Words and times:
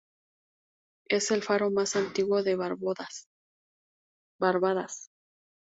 Es 1.07 1.29
el 1.29 1.43
faro 1.43 1.69
más 1.69 1.95
antiguo 1.95 2.41
de 2.41 2.55
Barbados. 2.55 3.27